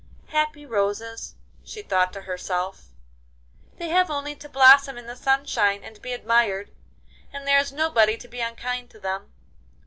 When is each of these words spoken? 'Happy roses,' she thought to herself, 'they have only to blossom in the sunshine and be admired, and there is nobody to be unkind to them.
'Happy 0.29 0.65
roses,' 0.65 1.35
she 1.63 1.83
thought 1.83 2.11
to 2.11 2.21
herself, 2.21 2.85
'they 3.77 3.89
have 3.89 4.09
only 4.09 4.33
to 4.33 4.49
blossom 4.49 4.97
in 4.97 5.05
the 5.05 5.15
sunshine 5.15 5.83
and 5.83 6.01
be 6.01 6.11
admired, 6.11 6.71
and 7.31 7.45
there 7.45 7.59
is 7.59 7.71
nobody 7.71 8.17
to 8.17 8.27
be 8.27 8.39
unkind 8.39 8.89
to 8.89 8.99
them. 8.99 9.31